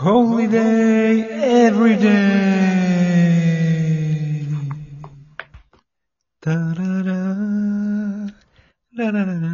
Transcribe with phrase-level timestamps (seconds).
[0.00, 1.28] Holiday
[1.68, 2.08] every day.
[6.40, 6.82] タララ
[8.94, 9.52] ララララララ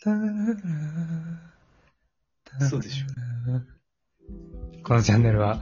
[0.00, 0.16] タラ
[2.60, 3.06] ラそうでしょ
[4.84, 5.60] このチャンネルは、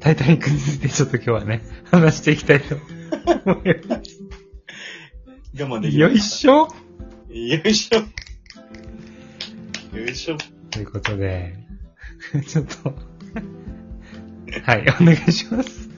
[0.00, 2.76] タイタニックについてちょっと今日はね、 話していきたいと
[3.46, 4.20] 思います。
[5.58, 6.68] 我慢できよいしょょ。
[7.32, 8.00] よいしょ。
[9.96, 10.36] よいしょ。
[10.70, 11.66] ということで、
[12.46, 12.94] ちょっと、
[14.64, 15.88] はい、お願いします。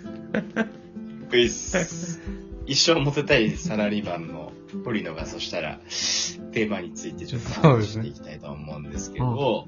[1.32, 2.20] ういっす。
[2.66, 4.52] 一生モテたいサラリーマンの
[4.84, 5.80] 堀野がそしたら、
[6.52, 9.66] テーマについてちょっと話していきたいと思うんですけど、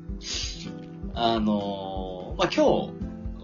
[1.14, 2.92] あのーまあ、今日、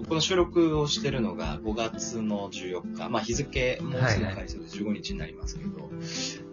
[0.06, 5.90] この収録をしてるのが5月の14日、まあ、日付もうすぐ開催で15日になりますけど、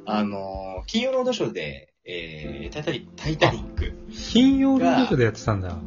[0.06, 3.94] あのー金曜ロードショーで、えー、タイタニタイタニック。
[4.12, 5.80] 金曜ロードショーでやってたんだ。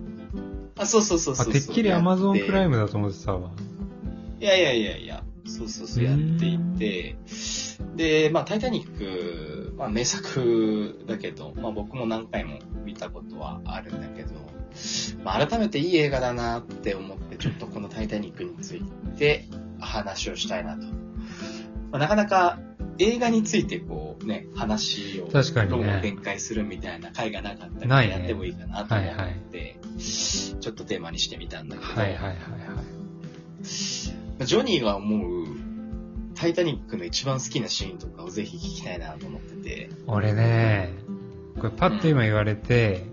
[0.79, 1.53] あ、そうそうそうあ、そう。
[1.53, 2.77] てっきりアマゾンプライム。
[2.77, 3.51] ムだと思ってたわ。
[4.41, 7.17] いやいやいやいや、そうそうそうやっていて、
[7.97, 14.35] で、まあ、タイタニック、まあ、名作だけど、まあ、僕も何回も見たことはあるんだけど、
[15.25, 18.83] まあ、改めていい映画だなって思って、ちょっとこのタイタニックについ
[19.19, 19.47] て
[19.81, 20.87] 話をしたいなと。
[21.91, 22.59] まあ、なかなか
[22.99, 25.87] 映画についてこうね、話を、確かにね。
[25.87, 28.15] 論を展開するみたいな回がなかったり、ないね。
[28.15, 29.07] やってもいいかなと思っ
[29.51, 32.37] て、ちょっとテーマにしてみたんだけど、はいはいはいはい。
[34.47, 35.47] ジョニーが思う、
[36.35, 39.91] タイタニックの一番好きなシーンとかをぜひ聞きたいなと思ってて。
[40.07, 40.95] 俺ね、
[41.57, 43.05] これパッと今言われて、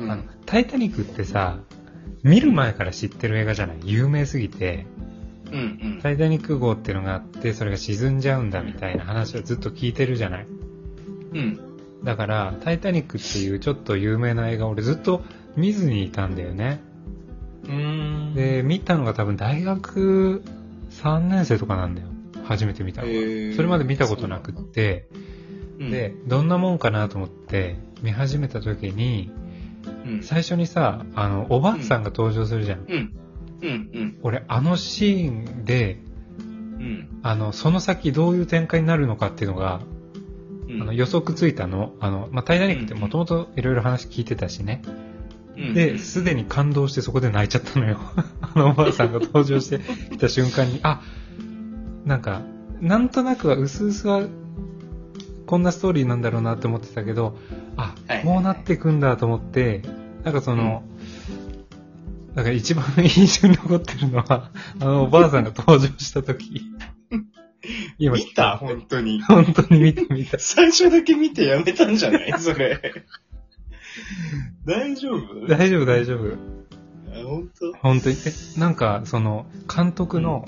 [0.00, 0.10] うん。
[0.10, 1.58] あの、タイタニックってさ、
[2.22, 3.80] 見る前から知ってる映画じゃない？
[3.84, 4.86] 有名すぎて、
[5.52, 5.62] うんう
[5.98, 6.00] ん。
[6.02, 10.46] タイタニック号っていうのがあって、それが沈んじゃうんだみたいな話をずっと聞いてるじゃない？
[11.34, 11.60] うん。
[12.04, 15.22] だから、タイタニックっていうちょっと有名な映画俺ずっと
[15.56, 16.80] 見ずにいたんだよね。
[17.64, 18.34] うーん。
[18.34, 20.42] で、見たのが多分大学
[20.90, 22.08] 3年生とかなんだよ。
[22.44, 23.14] 初めて見たのが。
[23.56, 25.08] それまで見たことなくって、
[25.78, 29.30] うん、で、どんなもんかなと思って見始めた時に、
[30.06, 30.22] うん。
[30.22, 32.80] 最初にさ、あの、おばあさんが登場するじゃん。
[32.80, 33.12] うん。
[33.62, 33.90] うん。
[33.94, 34.18] うん。
[34.22, 35.98] 俺、あのシーンで、
[36.38, 37.20] うん。
[37.22, 39.80] あの、その先どういう展開になるのかっていうのが、
[40.68, 40.82] うん。
[40.82, 41.94] あの予測ついたの。
[42.00, 44.82] あの、まあ、タイタニックってもともといろいろ話聞いてたしね。
[45.56, 47.98] うんで、すでに感動してそこで泣いちゃったのよ。
[48.40, 49.80] あのおばあさんが登場して
[50.10, 51.00] きた瞬間に、あ、
[52.04, 52.42] なんか、
[52.80, 54.26] なんとなくは、うすうすは、
[55.46, 57.36] こんなストーリーなんだろうなって思ってたけど、
[57.76, 59.82] あはい、もうなってくんだと思って、
[60.24, 60.82] なんかその、
[62.34, 66.62] なんか一番印象に残ってるのは、あのおばあさんが登場した時。
[67.98, 68.56] 今見た？
[68.56, 69.22] 本当に。
[69.22, 70.38] 本当に見てみた。
[70.38, 72.32] 最初だけ見てやめたんじゃない？
[72.38, 73.04] それ。
[74.66, 75.46] 大丈夫？
[75.46, 76.36] 大丈夫大丈夫。
[77.12, 77.72] あ本当？
[77.74, 78.16] 本当に？
[78.56, 80.46] え、なんか、その、監督の、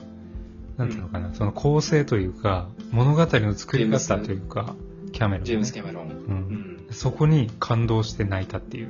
[0.77, 4.75] なんていうのかな、その構成というか、物語の作り方というか、
[5.12, 5.47] キャメロン、ね。
[5.47, 6.09] ジェームス・キャメロン。
[6.09, 6.10] う。
[6.10, 6.87] うんん。
[6.91, 8.88] そこに感動して泣いたっていう。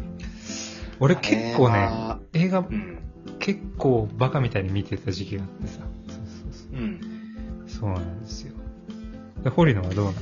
[1.00, 1.90] 俺結構ね、
[2.32, 2.98] 映画うん。
[3.40, 5.80] 結構バカみたいに見てた時期があってさ。
[6.08, 6.80] そうそうそう。
[6.80, 7.00] うん。
[7.66, 8.54] そうなんですよ。
[9.42, 10.18] で、堀野はどうなの？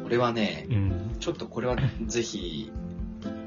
[0.06, 0.92] 俺はね、うん。
[1.20, 1.76] ちょっとこれは
[2.06, 2.72] ぜひ、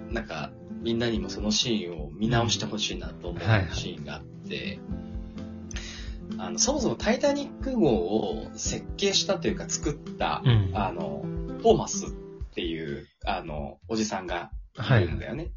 [0.09, 0.51] なんか、
[0.81, 4.79] みんなにもそのシーンを見直してほしいなと思うはいはいシーンがあって、
[6.38, 11.25] あの、そもそもタイタニック号を設計したというか作った、うんあの、
[11.63, 12.09] トーマスっ
[12.53, 15.51] ていう、あの、おじさんがはいいるんだよね。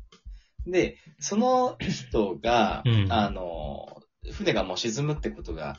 [0.66, 4.00] で、その人が、うんあの、
[4.32, 5.78] 船がもう沈むってことが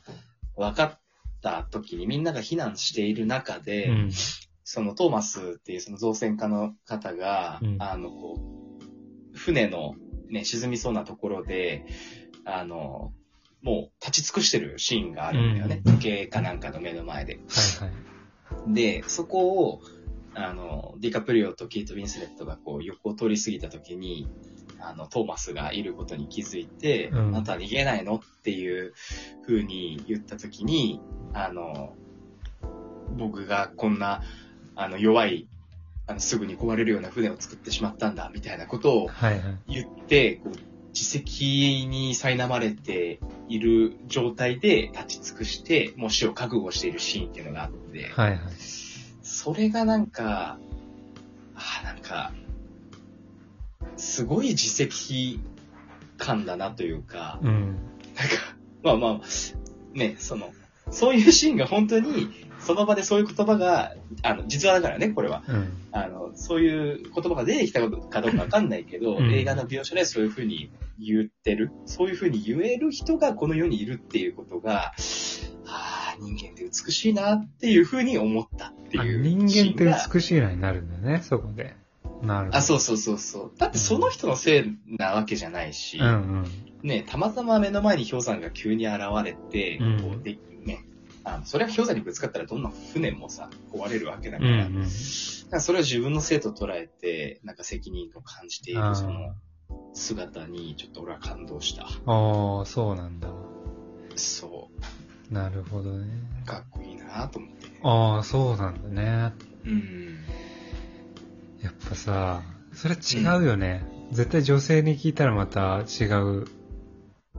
[0.56, 1.00] 分かっ
[1.42, 4.12] た時にみんなが避難している中で、うん。
[4.70, 8.36] そのトーマスっていうその造船家の方が、うんあの、こ
[9.34, 9.96] う、船の
[10.30, 11.86] ね、沈みそうなところで、
[12.44, 13.14] あの、
[13.62, 15.82] もう立ち尽くしてるシーンがあるんだよね。
[15.86, 17.36] うん時計かなんかの目の前で。
[17.36, 18.74] はいはい。
[18.74, 19.82] で、そこを、
[20.34, 24.28] あの、ディカプリオとキート・ウィンスレットがこう横を通り過ぎた時に、
[24.82, 28.94] あの、トーマスがいることに気づいて、うんあなたは逃げないのっていう
[29.46, 31.00] 風に言った時に、
[31.32, 31.96] あの、
[33.18, 34.22] 僕がこんな、
[34.78, 35.48] あの、弱い、
[36.06, 39.58] あの、すぐに壊れるような船を作ってしまったんだ、みたいなことをはいはい。
[39.68, 40.58] 言って、こう
[40.94, 43.20] 自責に苛まれて
[43.50, 48.40] いる状態で立ち尽くして、もう死を覚悟しているシーンっていうのがあって、はいはい。
[49.22, 50.58] それがなんか、
[51.56, 52.32] あなんか、
[53.96, 55.40] すごい自責
[56.18, 57.76] 感だなというか、うん。
[58.16, 60.52] なんか、まあまあ、ね、その、
[60.92, 62.30] そういうシーンが本当に、
[62.60, 63.94] その場でそういう言葉が、
[64.24, 65.44] あの、実話だからね、これは。
[65.48, 65.70] うん。
[65.92, 74.94] あの、そういう言葉が出てきたかどうかわかんないけど、うん映画の描写でそういう風に言ってる、そういう風に言える人がこの世にいるっていうことが、は
[75.66, 81.76] あ、人間って美しいなっていう風に思ったってあいう人間って美しいなになるんだよね、そこで。
[82.22, 82.58] なるほど。
[82.58, 83.52] あ、そうそうそうそう。
[83.58, 86.46] だってその人のせいなわけじゃないし、うんうん。
[86.84, 90.86] ね、たまたま目の前に氷山が急に現れて、うんこうでね、
[91.24, 94.74] あのそれは氷山にぶつかったらどんな船もさ、壊れるわけだかうんら、うん。
[94.74, 94.84] なん
[95.52, 99.34] かそれを自分のせいと捉えて、なんか責任を感じているあその
[99.94, 101.84] 姿に、ちょっと俺は感動した。
[101.84, 103.30] ああ、そうなんだ。
[104.16, 104.70] そ
[105.30, 106.08] なるほどね。
[106.44, 107.68] う、かっこいいなと思って。
[107.84, 109.34] ああ、そうなんだね。
[109.66, 110.20] うん。
[111.62, 112.44] やっぱさ、
[112.74, 113.86] それ違うよね。
[114.12, 116.46] 絶対女性に聞いたらまた違う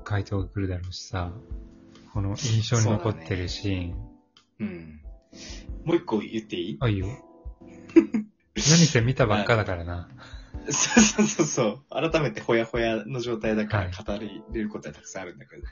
[0.04, 1.32] 回答が来るだろうしさ。
[2.12, 3.94] この印象に残ってるシーン。
[4.60, 5.00] うん。
[5.84, 6.78] もう一個言っていい？
[6.80, 7.06] あ、いいよ。
[8.56, 10.08] 何せ見たばっかだからな。
[10.70, 11.80] そうそうそうそう。
[11.90, 15.62] 改めてほやほやの状態だかはいら語れることはたくさんあるんだけど。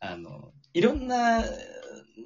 [0.00, 1.44] あの、いろんな、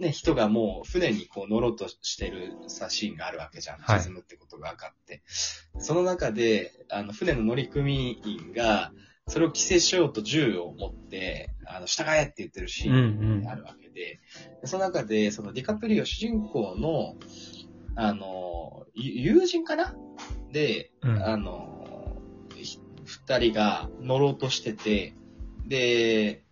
[0.00, 3.78] ね、人がもう船にこう乗ろうとしてるさ、シーンがあるわけじゃん。
[3.78, 5.22] はい沈むってことが分かって。
[5.78, 8.92] その中で、あの、船の乗組員が、
[9.28, 14.20] それを規制しようと銃を持って、あの、従えって言ってるシーンがあるわけで、
[14.60, 17.16] でその中で、そのディカプリオ主人公の、
[17.96, 19.96] あの、ゆ友人かな？
[20.52, 21.22] で、うん。
[21.24, 22.18] あの、
[22.54, 25.14] ひ二人が乗ろうとしてて、
[25.66, 26.44] で、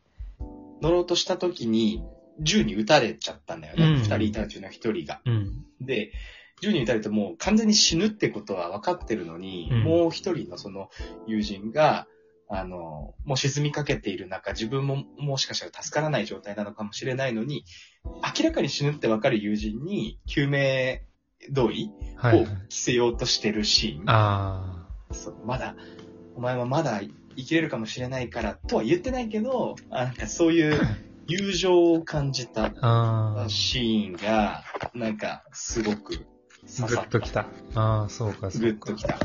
[0.80, 2.02] 乗ろうとした時に、
[2.40, 3.84] 銃に撃たれちゃったんだよね。
[3.86, 5.20] うん二、人いたうちの一人が。
[5.24, 5.64] うん。
[5.80, 6.12] で、
[6.60, 10.88] 銃に撃たれてもう完全に死ぬってことは分かってるのに、うんもう一人のその
[11.26, 12.06] 友人が、
[12.48, 17.64] あの、もう沈みかけている中、自分ももしかしたら助からない状態なのかもしれないのに、
[18.04, 21.04] 明らかに死ぬって分かる友人に救命
[21.50, 22.48] 同意はい、をはい。
[22.68, 24.04] 着せようとしてるシーン。
[24.06, 25.76] あそうまだ、
[26.36, 27.00] お前はまだ
[27.36, 30.80] 生きれるかもしれないからとは言ってないけど、あなんかそういう
[31.26, 32.72] 友情を感じた。
[33.48, 34.62] シーンが、
[34.94, 36.26] なんかすごく
[36.66, 37.46] 刺グッときた。
[37.74, 38.66] ああ、そうか、そうか。
[38.66, 39.18] グッときた。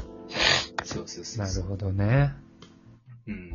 [0.84, 1.46] そうそうそう。
[1.46, 2.34] なるほどね。
[3.28, 3.50] うん。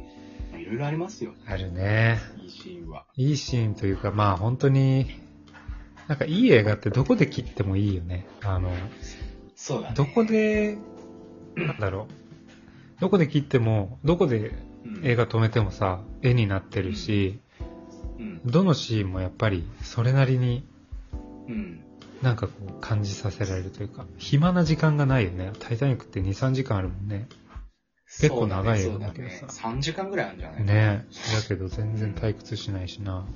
[0.52, 1.35] まあいろいろありますよ。
[1.46, 2.19] あるね。
[2.43, 3.06] いいシーンは。
[3.17, 5.06] いいシーンというか、まあ本当に、
[6.08, 8.26] なんかいい映画ってどこで切ってもいいよね。
[8.43, 8.70] あの、
[9.56, 9.94] そうだね。
[9.94, 10.76] どこで、
[11.56, 13.00] なんだろう。
[13.00, 14.52] どこで切っても、どこで
[14.85, 17.40] うん映画止めてもさ、絵になってるし、
[18.19, 18.40] うん。
[18.44, 20.66] どのシーンもやっぱりそれなりに
[21.49, 21.81] うん。
[22.22, 25.52] なんかこう感じさせられるというか、暇な時間がないよね。
[25.58, 27.28] タイタニックって2、3時間あるもんね。
[28.06, 29.43] 結構長い映画だね。
[29.49, 33.26] 3時間ぐらいあるんじゃないねだけど全然退屈しないしな。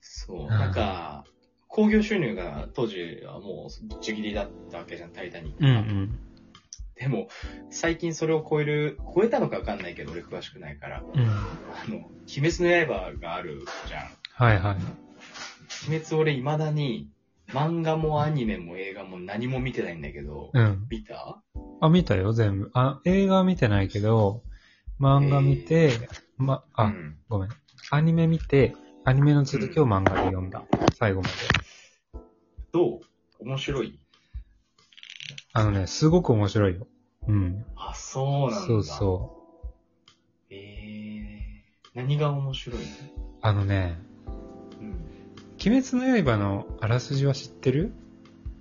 [0.00, 0.46] そう。
[0.46, 1.24] んなんか、
[1.68, 5.68] 興行収入が当時はもうちぎりだったわけじゃん、タイタニックが。
[5.68, 6.18] うんうん。
[6.98, 7.28] でも、
[7.70, 11.02] 最近それを超える、超えたのかわかんないけど、俺詳しくないから。
[11.02, 11.26] うん。
[11.26, 14.08] あの、鬼滅の刃があるじゃん。
[14.32, 14.76] はいはい。
[15.88, 17.10] 鬼滅俺未だに、
[17.48, 20.86] 漫画もアニメも映画も何も見てないんだけど、うん。
[20.90, 21.42] 見た？
[21.80, 22.70] あ、見たよ、全部。
[22.72, 24.42] あ、映画は見てないけど、
[24.98, 25.90] 漫画見て、
[26.38, 27.50] ま、あ、うんごめん。
[27.90, 30.64] アニメ見て、アニメの続きを漫画で読んだ。
[30.94, 31.34] 最後まで。
[32.72, 33.00] どう？
[33.38, 34.00] 面白い？
[35.58, 36.86] あのね、すごく面白いよ。
[37.26, 37.64] うん。
[37.76, 38.56] あ、そうなんだ。
[38.66, 39.32] そうそ
[39.62, 39.66] う。
[40.50, 42.84] ええー、何が面白いの？
[43.40, 43.96] あのね、
[44.78, 44.90] うん。
[45.64, 47.94] 鬼滅の刃のあらすじは知ってる？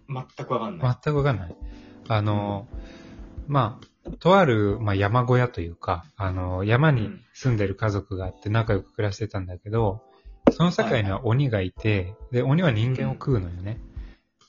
[0.07, 0.97] 全くわかんない。
[1.03, 1.55] 全くわかんない。
[2.07, 2.69] あの、
[3.47, 10.01] まあ、とある、まあ、山小屋というか、あの、山に住んでる家族があって仲良く暮らしてたんだけど、
[10.51, 13.81] その境には鬼がいて、で、鬼は人間を食うのよね。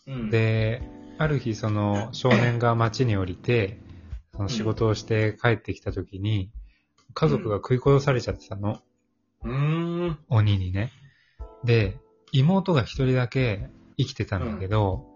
[0.06, 0.82] うん、で、
[1.18, 3.78] ある日、その少年が町に降りて、
[4.34, 6.50] その仕事をして帰ってきた時に、
[7.14, 8.80] 家族が食い殺されちゃってたの。
[9.42, 10.18] うーん。
[10.28, 10.92] 鬼にね。
[11.64, 11.98] で、
[12.32, 15.06] 妹が一人だけ生きてたんだけど、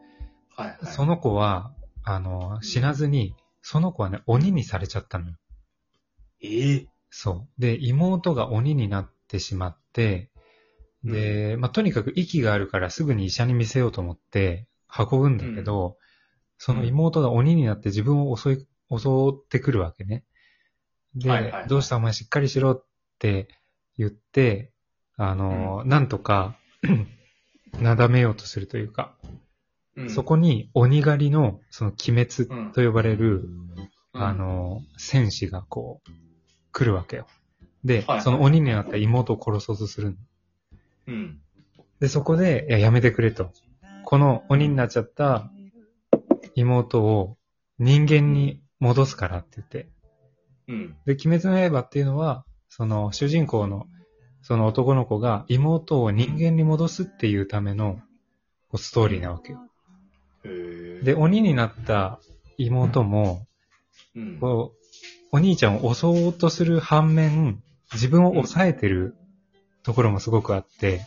[0.57, 0.79] はいはい。
[0.87, 5.37] その子は、あの、死なずに、その子はね、鬼にされちゃったのよ。
[6.43, 6.75] え？
[6.77, 7.61] えそう。
[7.61, 10.31] で、妹が鬼になってしまって、
[11.05, 14.67] で、まあ、とにかく息があるからすぐに医者に見せようと思って
[14.97, 15.97] 運ぶんだけど、
[16.59, 18.67] その妹が鬼になって自分を襲い、
[18.97, 20.25] 襲ってくるわけね。
[21.15, 22.85] で、はいはいはいどうしたお前しっかりしろっ
[23.19, 23.49] て
[23.97, 24.73] 言って、
[25.17, 26.57] あの、なんとか、
[27.81, 29.15] なだめようとするというか、
[29.97, 33.43] うんそこに鬼狩りの、その鬼滅と呼ばれる、
[34.15, 36.11] うんあ、の、戦士がこう、
[36.73, 37.27] 来るわけよ。
[37.85, 40.17] で、はいはいその鬼になった妹を殺そうとするの。
[41.09, 41.41] うん。
[42.01, 43.53] で、そこで、いや、やめてくれと。
[44.11, 45.53] この鬼になっちゃった
[46.57, 47.37] 妹を
[47.79, 49.89] 人間に戻すからって言って。
[50.67, 50.97] うん。
[51.07, 53.87] で、鬼滅の刃っていうのは、その主人公の
[54.43, 58.01] その男の子が妹を人間に戻すっていうための
[58.75, 59.61] ストーリーなわけよ。
[61.05, 62.19] で、、鬼になった
[62.59, 63.47] 妹も、
[64.17, 64.39] うん。
[64.41, 67.63] こう、お兄ちゃんを襲おうとする反面、
[67.93, 69.15] 自分を抑えてる
[69.85, 71.03] ところもすごくあって、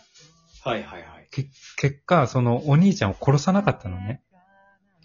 [0.64, 1.13] はいはいはい。
[1.34, 1.48] け
[1.78, 4.22] 結果、そのお兄ちゃんを殺さなかったのね。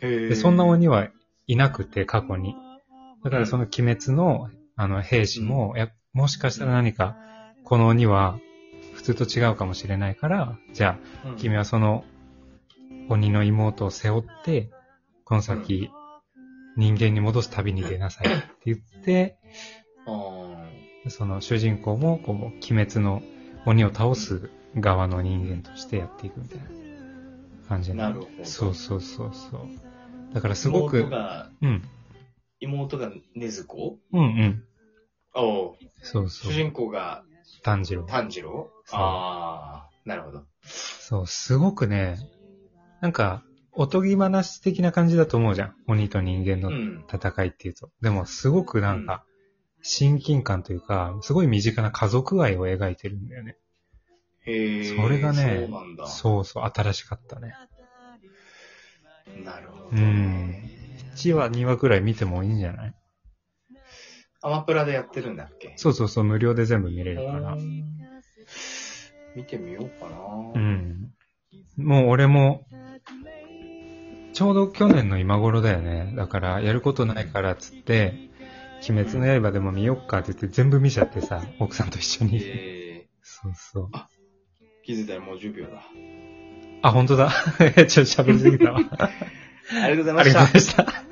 [0.01, 1.09] で、そんな鬼は
[1.47, 2.55] いなくて、過去に。
[3.25, 7.17] だからその鬼滅の、あの、兵士も、やもしかしたら何か、
[7.65, 8.39] この鬼は
[8.95, 11.37] 普通と違うかもしれないから、じゃあ、うん。
[11.37, 12.05] 君はその
[13.09, 14.71] 鬼の妹を背負って、
[15.25, 15.91] この先、
[16.77, 19.37] 人間に戻す旅に出なさいって言って、
[20.07, 23.23] あその主人公も、こう、鬼滅の
[23.67, 26.65] 鬼を倒す側の人間としてやっていくみたいな
[27.69, 28.45] 感じーなるほど。
[28.45, 29.69] そうそうそうそう。
[30.35, 31.83] だからすごく、妹が、うん、
[32.61, 33.99] 妹が禰豆子？
[34.13, 34.65] うんうん。
[35.35, 36.53] おうそうそう。
[36.53, 37.23] 主人公が
[37.63, 38.05] 炭治郎。
[38.05, 38.71] 炭治郎？
[38.93, 40.45] ああ、なるほど。
[40.63, 42.19] そう、すごくね、
[43.01, 45.75] なんか、おとぎ話的な感じだと思うじゃん。
[45.87, 47.05] 鬼と人間のうん。
[47.13, 47.91] 戦いっていうと。
[48.01, 49.25] でも、すごくなんか、
[49.83, 53.57] 親近感というか、すごい身近な家族愛を描いてるんだよね。
[54.47, 54.85] へえ。
[54.85, 56.07] それがねそうなんだ。
[56.07, 57.55] そうそう、新しかったね。
[59.45, 59.97] なるほど。
[59.97, 60.55] うん。
[61.15, 62.95] 1話、2話くらい見てもいいんじゃない？
[64.41, 65.75] アマプラでやってるんだっけ？
[65.77, 67.57] そうそうそう、無料で全部見れるからう。
[67.57, 67.99] ん
[69.35, 70.17] 見てみようかな。
[70.55, 71.13] うん。
[71.77, 72.67] もう俺も、
[74.33, 76.13] ちょうど去年の今頃だよね。
[76.17, 78.31] だから、やることないからっつって、
[78.89, 82.41] 鬼滅の刃でも見よっかって言って全部見ちゃってさ、奥さんと一緒に。
[82.43, 83.91] えそうそう。
[83.93, 84.05] ー、
[84.89, 85.83] 気づいたらもう10秒だ。
[86.81, 87.29] あ、本当だ。
[87.61, 88.79] ちょっと喋りすぎたわ。
[88.79, 89.03] ありがとうご
[89.69, 90.61] ざいありがとうございまました。
[90.61, 91.08] した。